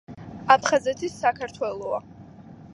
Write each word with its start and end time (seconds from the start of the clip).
აფხაზეთი 0.55 1.11
საქართელოა!!!! 1.17 2.03